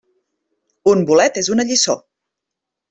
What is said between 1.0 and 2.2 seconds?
bolet és una lliçó.